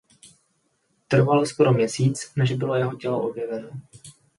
Trvalo 1.07 1.45
skoro 1.45 1.73
měsíc 1.73 2.31
než 2.35 2.53
bylo 2.53 2.75
jeho 2.75 2.95
tělo 2.95 3.21
objeveno. 3.29 3.69